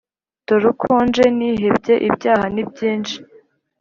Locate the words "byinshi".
2.69-3.15